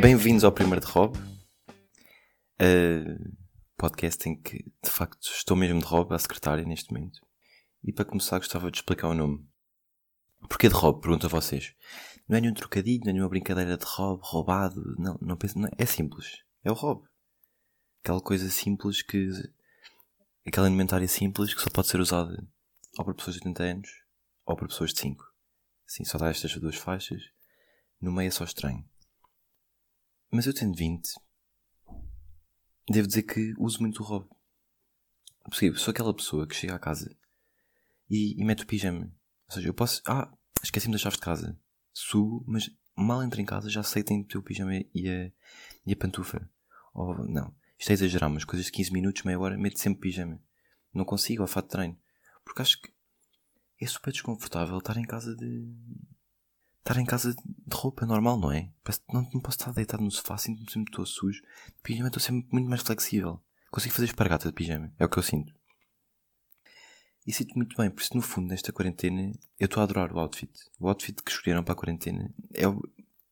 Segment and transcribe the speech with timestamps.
[0.00, 1.22] Bem-vindos ao primeiro de Rob, uh,
[3.76, 7.20] podcast em que de facto estou mesmo de Rob, a secretária neste momento.
[7.84, 9.46] E para começar gostava de explicar o nome.
[10.48, 11.00] Porquê de Rob?
[11.00, 11.76] Pergunto a vocês.
[12.28, 15.68] Não é nenhum trocadilho, não é nenhuma brincadeira de Rob, roubado, não, não penso, não,
[15.78, 16.42] é simples.
[16.64, 17.04] É o Rob.
[18.02, 19.30] Aquela coisa simples que,
[20.46, 22.46] aquela alimentária simples que só pode ser usada
[22.98, 23.90] ou para pessoas de 80 anos
[24.44, 25.24] ou para pessoas de 5.
[25.86, 27.22] Sim, só dá estas duas faixas.
[28.00, 28.88] No meio é só estranho.
[30.30, 31.08] Mas eu tendo 20,
[32.88, 34.28] devo dizer que uso muito o Rob.
[35.44, 37.16] Possível, sou aquela pessoa que chega à casa
[38.10, 39.12] e, e mete o pijama.
[39.48, 40.02] Ou seja, eu posso.
[40.06, 40.32] Ah,
[40.62, 41.58] esqueci-me das chaves de casa.
[41.92, 45.32] Subo, mas mal entro em casa já sei que tenho o pijama e a,
[45.86, 46.50] e a pantufa.
[46.92, 50.40] Ou não, isto é exagerar, mas coisas de 15 minutos, meia hora, meto sempre pijama.
[50.92, 51.98] Não consigo, ao fato de treino.
[52.44, 52.90] Porque acho que
[53.80, 55.74] é super desconfortável estar em casa de
[56.78, 58.70] estar em casa de roupa normal, não é?
[59.12, 61.42] Não, não posso estar deitado no sofá, sinto-me sempre todo sujo.
[61.42, 63.42] De pijama estou sempre muito mais flexível.
[63.70, 65.52] Consigo fazer espargata de pijama, é o que eu sinto.
[67.26, 70.18] E sinto muito bem, por isso no fundo, nesta quarentena, eu estou a adorar o
[70.20, 70.52] outfit.
[70.78, 72.80] O outfit que escolheram para a quarentena é o,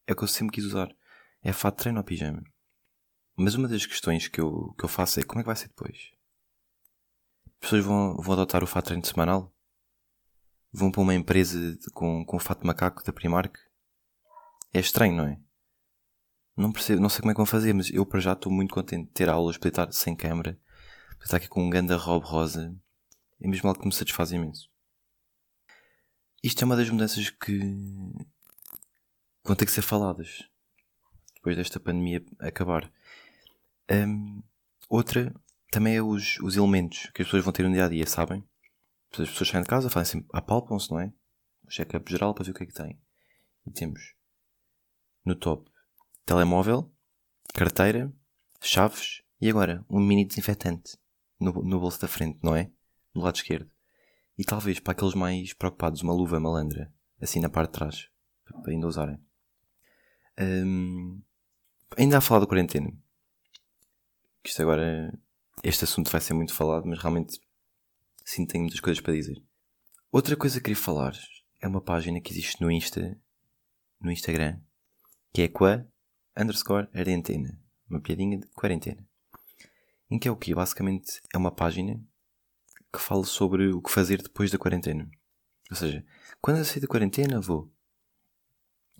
[0.04, 0.92] é o que eu sempre quis usar.
[1.40, 2.42] É fato de treino ou pijama.
[3.36, 5.68] Mas uma das questões que eu, que eu faço é como é que vai ser
[5.68, 6.12] depois?
[7.46, 9.54] As pessoas vão, vão adotar o fato de treino semanal?
[10.74, 13.56] vão para uma empresa com, com o fato de macaco da Primark.
[14.72, 15.38] É estranho, não é?
[16.56, 18.74] Não percebo, não sei como é que vão fazer, mas eu para já estou muito
[18.74, 20.58] contente de ter aulas para estar sem câmera,
[21.16, 22.76] para estar aqui com um ganda robe rosa.
[23.40, 24.68] É mesmo algo que me satisfaz imenso.
[26.42, 27.60] Isto é uma das mudanças que
[29.44, 30.48] vão ter que ser faladas
[31.36, 32.90] depois desta pandemia acabar.
[33.90, 34.42] Um,
[34.88, 35.34] outra
[35.70, 38.44] também é os, os elementos que as pessoas vão ter no dia a dia, sabem?
[39.22, 41.12] as pessoas saem de casa, fazem assim, apalpam-se, não é?
[41.64, 42.98] O check-up geral para ver o que é que tem.
[43.66, 44.14] E temos
[45.24, 45.70] no top
[46.26, 46.92] telemóvel,
[47.54, 48.12] carteira,
[48.60, 50.98] chaves e agora um mini desinfetante
[51.40, 52.70] no, no bolso da frente, não é?
[53.14, 53.70] No lado esquerdo.
[54.36, 58.08] E talvez para aqueles mais preocupados, uma luva malandra, assim na parte de trás,
[58.44, 59.18] para ainda usarem.
[60.38, 61.22] Um,
[61.96, 62.92] ainda a falar da quarentena.
[64.44, 65.12] Isto agora,
[65.62, 67.40] este assunto vai ser muito falado, mas realmente
[68.24, 69.42] Sim, tenho muitas coisas para dizer.
[70.10, 71.12] Outra coisa que queria falar
[71.60, 73.20] é uma página que existe no Insta,
[74.00, 74.58] no Instagram,
[75.32, 75.86] que é qua
[76.36, 77.60] underscore quarentena.
[77.88, 79.06] Uma piadinha de quarentena.
[80.10, 80.54] Em que é o que?
[80.54, 82.02] Basicamente é uma página
[82.90, 85.10] que fala sobre o que fazer depois da quarentena.
[85.70, 86.04] Ou seja,
[86.40, 87.70] quando eu sair da quarentena vou.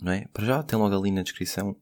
[0.03, 0.26] Não é?
[0.28, 1.81] Para já tem logo ali na descrição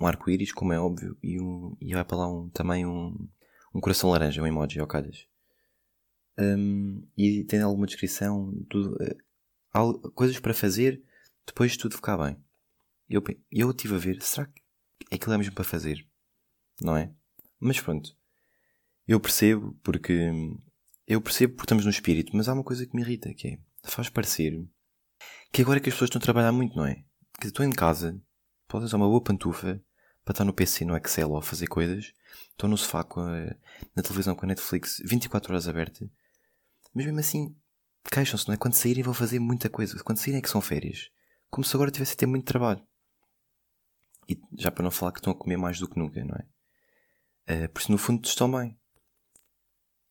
[0.00, 3.28] um arco-íris, como é óbvio, e, um, e vai para lá um, também um,
[3.74, 5.26] um coração laranja, um emoji ao calhas.
[6.38, 8.96] Um, e tem alguma descrição, tudo,
[9.74, 11.02] uh, coisas para fazer
[11.46, 12.36] depois de tudo ficar bem.
[13.08, 14.62] Eu, eu estive a ver, será que
[15.14, 16.06] aquilo é mesmo para fazer?
[16.80, 17.12] Não é?
[17.60, 18.16] Mas pronto,
[19.06, 20.30] eu percebo porque
[21.06, 23.58] eu percebo porque estamos no espírito, mas há uma coisa que me irrita que é
[23.84, 24.66] faz parecer
[25.52, 27.04] que agora é que as pessoas estão a trabalhar muito, não é?
[27.38, 28.18] Que estou em casa,
[28.72, 29.80] podes usar uma boa pantufa
[30.24, 32.12] para estar no PC, no Excel ou a fazer coisas,
[32.50, 33.54] estou no sofá com a,
[33.94, 36.08] na televisão com a Netflix 24 horas aberta
[36.94, 37.56] mas mesmo assim,
[38.10, 38.56] queixam-se, não é?
[38.56, 40.02] Quando saírem vão fazer muita coisa.
[40.04, 41.10] Quando saírem é que são férias.
[41.50, 42.86] Como se agora tivesse a ter muito trabalho.
[44.28, 47.64] E já para não falar que estão a comer mais do que nunca, não é?
[47.64, 48.78] Uh, por isso, no fundo, estão bem.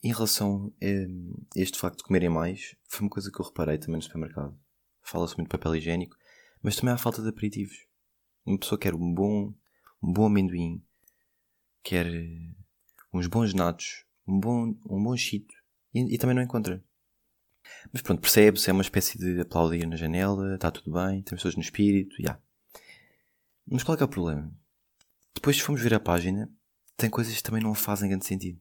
[0.03, 3.97] Em relação a este facto de comerem mais, foi uma coisa que eu reparei também
[3.97, 4.59] no supermercado.
[5.03, 6.17] Fala-se muito de papel higiênico,
[6.63, 7.85] mas também há falta de aperitivos.
[8.45, 9.53] Uma pessoa quer um bom,
[10.01, 10.83] um bom amendoim,
[11.83, 12.07] quer
[13.13, 15.53] uns bons natos, um bom, um bom chito,
[15.93, 16.83] e, e também não encontra.
[17.91, 21.55] Mas pronto, percebe-se, é uma espécie de aplaudir na janela, está tudo bem, temos pessoas
[21.55, 22.23] no espírito, já.
[22.23, 22.41] Yeah.
[23.67, 24.53] Mas qual é que é o problema?
[25.33, 26.51] Depois, se formos ver a página,
[26.97, 28.59] tem coisas que também não fazem grande sentido.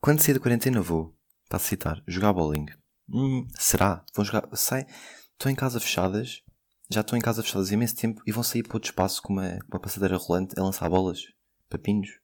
[0.00, 1.16] Quando sair da quarentena vou,
[1.48, 2.66] para citar, jogar bowling.
[3.08, 4.04] Hum, será?
[4.14, 4.48] Vão jogar.
[4.56, 4.86] Sai.
[5.32, 6.42] Estão em casa fechadas,
[6.88, 9.58] já estão em casa fechadas imenso tempo e vão sair para outro espaço com uma,
[9.68, 11.26] uma passadeira rolante a lançar bolas,
[11.68, 12.20] papinhos.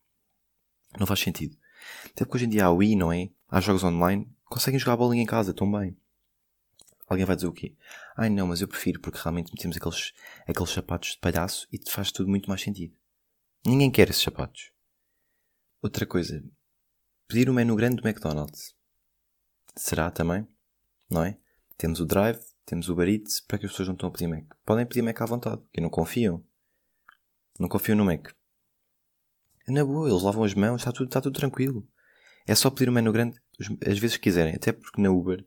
[0.99, 1.57] Não faz sentido.
[2.07, 3.31] Até porque hoje em dia há Wii, não é?
[3.49, 5.97] Há jogos online, conseguem jogar bolinha em casa, tão bem.
[7.09, 7.77] Alguém vai dizer o quê?
[8.17, 10.13] Ai não, mas eu prefiro porque realmente metemos aqueles,
[10.47, 12.95] aqueles sapatos de palhaço e faz tudo muito mais sentido.
[13.67, 14.71] Ninguém quer esses sapatos.
[15.83, 16.43] Outra coisa.
[17.27, 18.75] Pedir o um menu grande do McDonald's.
[19.77, 20.47] Será também?
[21.11, 21.37] Não é?
[21.77, 24.45] Temos o Drive, temos o Eats, para que as pessoas não estão a pedir Mac.
[24.65, 26.45] Podem pedir Mac à vontade, porque não confiam.
[27.59, 28.29] Não confiam no Mac.
[29.69, 31.87] Na boa, eles lavam as mãos, está tudo, está tudo tranquilo.
[32.47, 33.41] É só pedir um menu grande
[33.87, 34.55] as vezes que quiserem.
[34.55, 35.45] Até porque na Uber,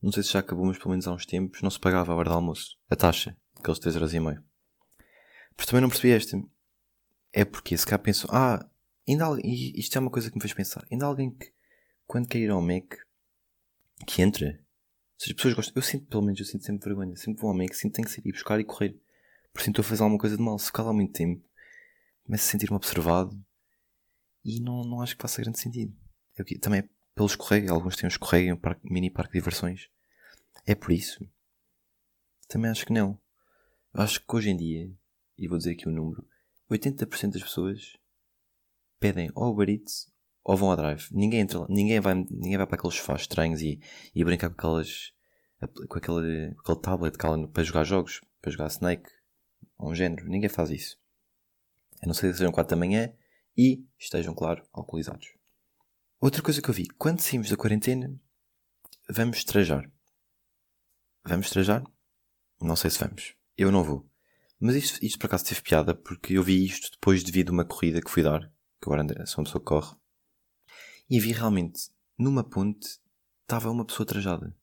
[0.00, 2.16] não sei se já acabou, mas pelo menos há uns tempos, não se pagava a
[2.16, 2.78] hora de almoço.
[2.88, 4.42] A taxa, aqueles 3 horas e meio.
[5.56, 6.40] Mas também não percebi esta.
[7.32, 8.68] É porque se cá pensam, ah,
[9.08, 10.86] ainda há, isto é uma coisa que me fez pensar.
[10.90, 11.52] Ainda alguém que,
[12.06, 12.94] quando quer ir ao Mac,
[14.06, 14.60] que entra.
[15.18, 15.72] Seja, as pessoas gostam.
[15.76, 17.16] Eu sinto, pelo menos, eu sinto sempre vergonha.
[17.16, 18.96] Sempre vou ao Mac, sinto que tenho que sair e buscar e correr.
[19.52, 20.58] Por sinto a fazer alguma coisa de mal.
[20.58, 21.42] Se ficar lá muito tempo,
[22.24, 23.38] começo a sentir-me observado
[24.44, 25.94] e não, não acho que faça grande sentido.
[26.36, 27.72] Eu, também é pelo escorrega.
[27.72, 29.88] Alguns têm um escorrega, um parque, mini parque de diversões.
[30.66, 31.26] É por isso.
[32.48, 33.18] Também acho que não.
[33.94, 34.92] Eu acho que hoje em dia,
[35.38, 36.28] e vou dizer aqui o um número,
[36.70, 37.96] 80% das pessoas
[39.00, 40.12] pedem ou Uber Eats
[40.46, 41.08] ou vão ao Drive.
[41.10, 43.80] Ninguém entra ninguém vai, ninguém vai para aqueles sofás estranhos e,
[44.14, 45.12] e brincar com aquelas
[45.88, 47.16] com aquele, aquele tablet
[47.52, 49.10] para jogar jogos, para jogar Snake
[49.76, 50.28] ou um género.
[50.28, 50.96] Ninguém faz isso.
[52.00, 53.12] A não ser que sejam 4 da manhã
[53.56, 55.34] e estejam, claro, alcoolizados.
[56.20, 58.14] Outra coisa que eu vi, quando saímos da quarentena,
[59.10, 59.90] vamos trajar.
[61.24, 61.82] Vamos trajar?
[62.60, 63.34] Não sei se vamos.
[63.56, 64.08] Eu não vou.
[64.60, 67.50] Mas isto, isto por acaso teve piada porque eu vi isto depois de vir de
[67.50, 68.42] uma corrida que fui dar,
[68.80, 69.96] que agora sou uma pessoa que corre,
[71.08, 73.00] e vi realmente, numa ponte,
[73.42, 74.56] estava uma pessoa trajada.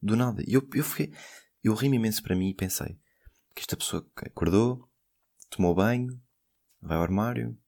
[0.00, 0.42] Do nada.
[0.46, 1.12] E eu, eu fiquei,
[1.62, 2.98] eu ri imenso para mim e pensei
[3.54, 4.88] que esta pessoa acordou,
[5.50, 6.20] tomou banho,
[6.80, 7.58] vai ao armário,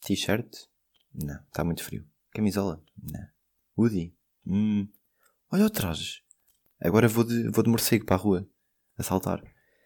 [0.00, 0.66] t-shirt,
[1.14, 2.06] não, está muito frio.
[2.30, 3.26] Camisola, não.
[3.76, 4.14] Hoodie,
[4.46, 4.88] hum.
[5.50, 6.22] Olha o traje.
[6.80, 8.48] Agora vou de, vou de morcego para a rua,
[8.98, 9.42] a saltar.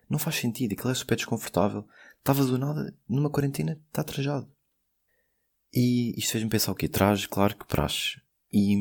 [0.08, 1.86] Não faz sentido, aquilo é super desconfortável.
[2.18, 4.50] Estava do nada, numa quarentena, está trajado.
[5.72, 6.88] E isto fez-me pensar o quê?
[6.88, 8.20] Traje, claro que praxe.
[8.52, 8.74] E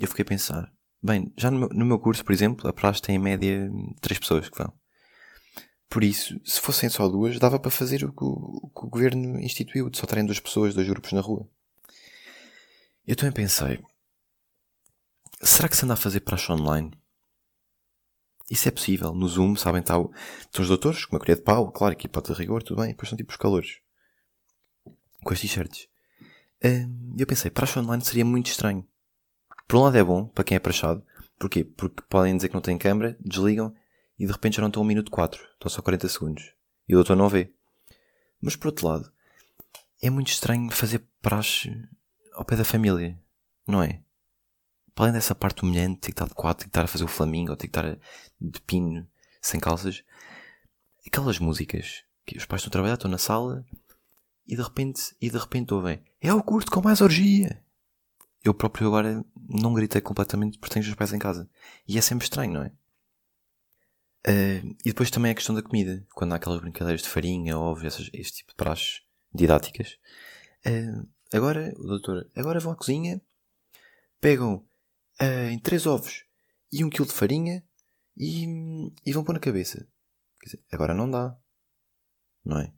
[0.00, 0.72] eu fiquei a pensar,
[1.02, 3.70] bem, já no meu, no meu curso, por exemplo, a praxe tem em média
[4.00, 4.72] três pessoas que vão.
[5.88, 8.90] Por isso, se fossem só duas, dava para fazer o que o, o, que o
[8.90, 11.48] governo instituiu, de só terem duas pessoas, dois grupos na rua.
[13.06, 13.82] Eu também pensei,
[15.40, 16.90] será que se anda a fazer praxe online?
[18.50, 19.14] Isso é possível.
[19.14, 20.12] No Zoom, sabem, está o...
[20.40, 23.08] estão os doutores, com uma colher de pau, claro, equipa de rigor, tudo bem, depois
[23.08, 23.80] são tipo os calores.
[25.22, 25.88] Com as t-shirts.
[26.60, 28.86] Eu pensei, praxe online seria muito estranho.
[29.66, 31.04] Por um lado é bom, para quem é praxado.
[31.38, 31.62] Porquê?
[31.64, 33.74] Porque podem dizer que não têm câmera, desligam
[34.18, 36.52] e de repente já não estão 1 minuto 4, estão só 40 segundos.
[36.88, 37.52] E o doutor não vê.
[38.40, 39.12] Mas por outro lado,
[40.02, 41.72] é muito estranho fazer praxe
[42.34, 43.18] ao pé da família,
[43.66, 44.02] não é?
[44.94, 47.04] Para além dessa parte humilhante, ter que estar de quatro, ter que estar a fazer
[47.04, 47.98] o flamingo, ou ter que estar
[48.40, 49.08] de pino,
[49.40, 50.02] sem calças,
[51.06, 53.64] aquelas músicas que os pais estão a trabalhar, estão na sala
[54.48, 57.62] e de repente, e de repente ouvem é o curto com mais orgia.
[58.42, 61.48] Eu próprio agora não gritei completamente porque tenho os pais em casa.
[61.86, 62.72] E é sempre estranho, não é?
[64.26, 66.04] Uh, e depois também a questão da comida.
[66.14, 69.02] Quando há aquelas brincadeiras de farinha, ovos, essas, este tipo de praxes
[69.34, 69.98] didáticas.
[70.66, 73.20] Uh, agora, o doutor, agora vão à cozinha,
[74.20, 74.64] pegam
[75.20, 76.24] uh, em três ovos
[76.72, 77.62] e um quilo de farinha
[78.16, 78.46] e,
[79.04, 79.86] e vão pôr na cabeça.
[80.42, 81.36] Dizer, agora não dá.
[82.44, 82.72] Não é?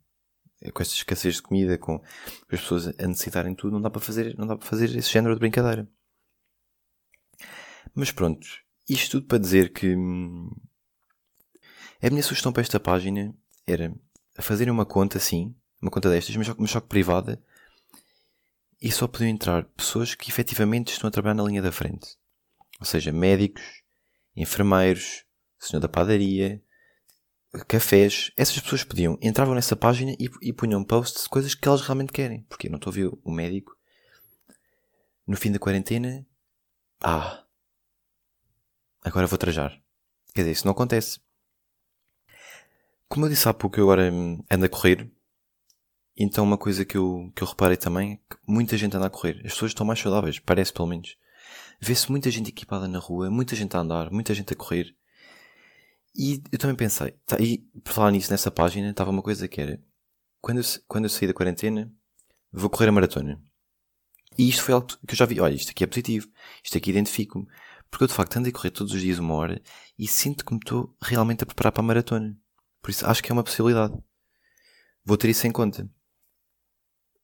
[0.73, 1.95] Com esta escassez de comida, com
[2.51, 5.33] as pessoas a necessitarem tudo, não dá para fazer, não dá para fazer esse género
[5.33, 5.87] de brincadeira.
[7.95, 8.47] Mas pronto,
[8.87, 10.51] isto tudo para dizer que hum,
[12.01, 13.33] a minha sugestão para esta página
[13.65, 13.93] era
[14.39, 17.41] fazerem uma conta assim, uma conta destas, mas só, mas só privada,
[18.81, 22.17] e só podiam entrar pessoas que efetivamente estão a trabalhar na linha da frente.
[22.79, 23.63] Ou seja, médicos,
[24.35, 25.23] enfermeiros,
[25.59, 26.61] senhor da padaria,
[27.67, 28.31] cafés.
[28.37, 32.13] Essas pessoas podiam, entravam nessa página e, e punham posts de coisas que elas realmente
[32.13, 32.43] querem.
[32.43, 33.75] Porque eu não estou a ver o médico
[35.27, 36.25] no fim da quarentena.
[37.01, 37.43] Ah,
[39.03, 39.71] agora vou trajar.
[40.33, 41.19] Quer dizer, isso não acontece.
[43.07, 44.09] Como eu disse há pouco, eu agora
[44.49, 45.11] ando a correr.
[46.15, 49.09] Então uma coisa que eu, que eu reparei também é que muita gente anda a
[49.09, 49.37] correr.
[49.45, 51.17] As pessoas estão mais saudáveis, parece pelo menos.
[51.79, 54.95] Vê-se muita gente equipada na rua, muita gente a andar, muita gente a correr.
[56.15, 59.61] E eu também pensei, tá, e por falar nisso, nessa página, estava uma coisa que
[59.61, 59.81] era,
[60.41, 61.91] quando eu, quando eu saí da quarentena,
[62.51, 63.41] vou correr a maratona.
[64.37, 66.27] E isto foi algo que eu já vi, olha, isto aqui é positivo,
[66.63, 67.47] isto aqui identifico-me.
[67.89, 69.61] Porque eu de facto ando a correr todos os dias uma hora
[69.99, 72.37] e sinto que me estou realmente a preparar para a maratona.
[72.81, 73.93] Por isso acho que é uma possibilidade.
[75.03, 75.89] Vou ter isso em conta.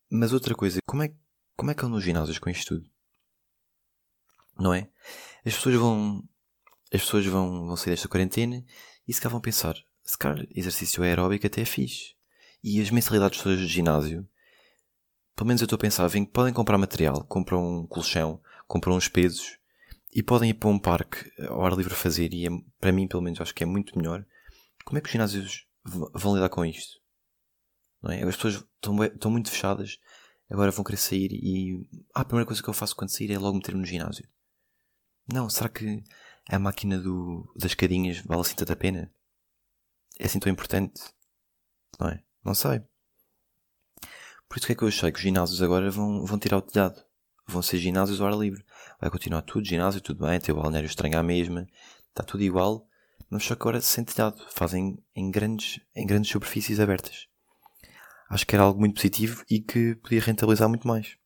[0.10, 1.14] Mas outra coisa, como é,
[1.56, 2.90] como é que eu nos ginásios com isto tudo?
[4.60, 4.90] não é?
[5.46, 6.24] As pessoas vão,
[6.94, 8.64] as pessoas vão, vão sair desta quarentena
[9.08, 12.16] e se cá vão pensar, se calhar exercício aeróbico até é fixe.
[12.64, 14.28] E as mensalidades todas de ginásio,
[15.36, 19.08] pelo menos eu estou a pensar, vem, podem comprar material, compram um colchão, compram uns
[19.08, 19.58] pesos
[20.14, 23.22] e podem ir para um parque ao ar livre fazer e é, para mim pelo
[23.22, 24.26] menos acho que é muito melhor.
[24.84, 27.00] Como é que os ginásios vão lidar com isto?
[28.02, 28.24] Não é?
[28.24, 30.00] As pessoas estão, estão muito fechadas,
[30.50, 33.38] agora vão querer sair e ah, a primeira coisa que eu faço quando sair é
[33.38, 34.28] logo meter-me no ginásio.
[35.32, 36.04] Não, será que
[36.50, 39.12] a máquina do, das escadinhas vale assim tanta pena?
[40.20, 41.02] É assim tão importante?
[42.00, 42.24] Não é?
[42.44, 42.82] Não sei.
[44.48, 46.62] Por isso que é que eu achei que os ginásios agora vão, vão tirar o
[46.62, 47.04] telhado.
[47.46, 48.66] Vão ser ginásios ao ar livre.
[49.00, 51.68] Vai continuar tudo, ginásio, tudo bem, tem o balneário estranho à mesma,
[52.10, 52.88] está tudo igual,
[53.30, 54.42] mas só que agora sem telhado.
[54.50, 57.28] Fazem em grandes, em grandes superfícies abertas.
[58.30, 61.18] Acho que era algo muito positivo e que podia rentabilizar muito mais.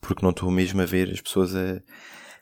[0.00, 1.82] Porque não estou mesmo a ver as pessoas a,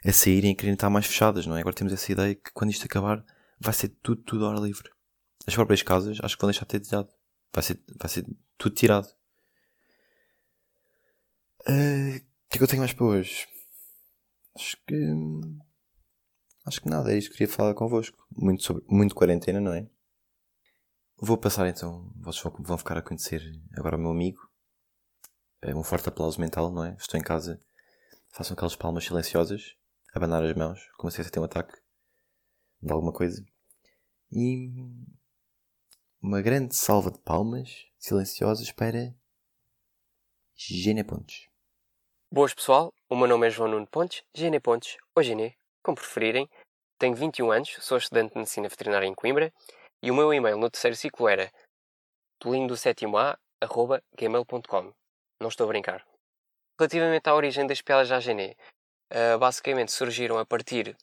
[0.05, 1.61] a saírem e quererem estar mais fechadas, não é?
[1.61, 3.25] Agora temos essa ideia que quando isto acabar
[3.59, 4.91] vai ser tudo, tudo ao ar livre.
[5.47, 7.09] As próprias casas acho que vão deixar de ter telhado.
[7.53, 8.27] Vai ser, vai ser
[8.59, 9.09] tudo tirado.
[11.67, 13.47] Uh, o que é que eu tenho mais para hoje?
[14.55, 14.95] Acho que.
[16.67, 18.27] Acho que nada, é isto que queria falar convosco.
[18.31, 19.87] Muito, sobre, muito quarentena, não é?
[21.17, 23.43] Vou passar então, vocês vão ficar a conhecer
[23.77, 24.41] agora o meu amigo.
[25.63, 26.97] É um forte aplauso mental, não é?
[26.99, 27.61] Estou em casa,
[28.33, 29.77] façam aquelas palmas silenciosas,
[30.15, 31.75] abanar as mãos, como se fosse ter um ataque
[32.81, 33.45] de alguma coisa.
[34.31, 34.71] E
[36.23, 39.13] uma grande salva de palmas silenciosas para
[40.55, 41.49] Gene Pontes.
[42.31, 46.51] Boas pessoal, o meu nome é João Nuno Pontes, Gene Pontes, ou Gene, como preferirem.
[46.99, 49.53] Tenho 21 anos, sou estudante de Medicina Veterinária em Coimbra
[50.03, 51.53] e o meu e-mail no terceiro ciclo era
[52.41, 54.95] tolinho7a.gmail.com.
[55.41, 56.07] Não estou a brincar.
[56.79, 58.55] Relativamente à origem das piadas da Gené,
[59.15, 60.97] uh, basicamente surgiram a partir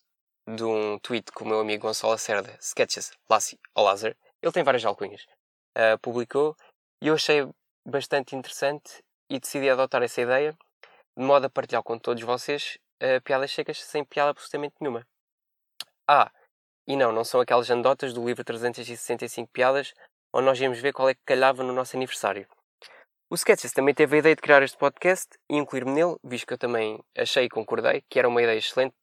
[0.48, 4.64] de um tweet que o meu amigo Gonçalo Cerda, Sketches Lassi ou Lazer, ele tem
[4.64, 5.26] várias alcunhas,
[5.78, 6.56] uh, publicou
[7.02, 7.48] e eu achei
[7.88, 10.56] bastante interessante e decidi adotar essa ideia
[11.18, 15.08] de modo a partilhar com todos vocês uh, piadas secas sem piada absolutamente nenhuma.
[16.08, 16.32] Ah,
[16.88, 19.94] e não, não são aquelas anedotas do livro 365 piadas
[20.34, 22.48] onde nós íamos ver qual é que calhava no nosso aniversário.
[23.32, 26.54] O Sketches também teve a ideia de criar este podcast e incluir-me nele, visto que
[26.54, 28.94] eu também achei e concordei que era uma ideia excelente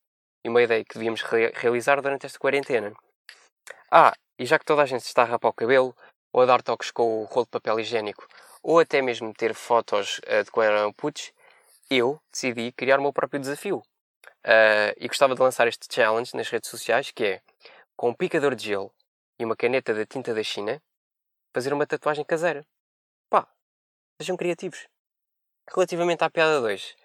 [0.44, 2.92] e uma ideia que devíamos re realizar durante esta quarentena.
[3.90, 5.96] Ah, e já que toda a gente está a rapar o cabelo,
[6.30, 8.28] ou a dar toques com o rolo de papel higiênico,
[8.62, 11.32] ou até mesmo ter fotos uh, de quando eram putos,
[11.90, 13.78] eu decidi criar o meu próprio desafio.
[14.44, 17.40] Uh, e gostava de lançar este challenge nas redes sociais, que é,
[17.96, 18.92] com um picador de gelo
[19.38, 20.82] e uma caneta da tinta da China,
[21.54, 22.62] fazer uma tatuagem caseira.
[24.20, 24.88] Sejam criativos.
[25.72, 26.96] Relativamente à piada 2,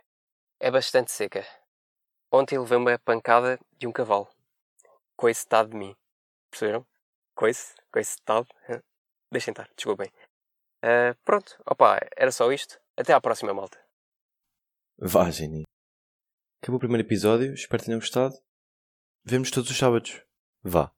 [0.60, 1.46] é bastante seca.
[2.32, 4.28] Ontem levei uma pancada de um cavalo.
[5.16, 5.96] Coitado de mim.
[6.50, 6.84] Perceberam?
[7.36, 8.48] Coice, coitado.
[9.32, 10.12] Deixem estar, desculpem.
[10.84, 12.80] Uh, pronto, opa, era só isto.
[12.98, 13.80] Até à próxima, malta.
[14.98, 15.64] Vá, Geni.
[16.62, 18.34] Acabou o primeiro episódio, espero que tenham gostado.
[19.24, 20.24] Vemos todos os sábados.
[20.64, 20.92] Vá.